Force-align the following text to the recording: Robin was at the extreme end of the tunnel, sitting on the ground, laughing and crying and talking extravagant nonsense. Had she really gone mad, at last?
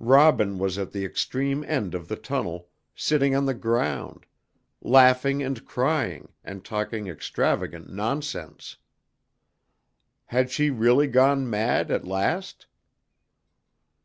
Robin 0.00 0.58
was 0.58 0.76
at 0.76 0.90
the 0.90 1.04
extreme 1.04 1.62
end 1.62 1.94
of 1.94 2.08
the 2.08 2.16
tunnel, 2.16 2.68
sitting 2.96 3.32
on 3.32 3.46
the 3.46 3.54
ground, 3.54 4.26
laughing 4.82 5.40
and 5.40 5.64
crying 5.66 6.32
and 6.42 6.64
talking 6.64 7.06
extravagant 7.06 7.88
nonsense. 7.88 8.78
Had 10.24 10.50
she 10.50 10.68
really 10.70 11.06
gone 11.06 11.48
mad, 11.48 11.92
at 11.92 12.04
last? 12.04 12.66